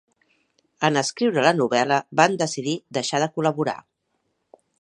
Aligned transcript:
En 0.89 0.97
escriure 1.01 1.43
la 1.47 1.51
novel·la, 1.59 2.01
van 2.21 2.39
decidir 2.45 2.75
deixar 2.99 3.23
de 3.25 3.31
col·laborar. 3.37 3.81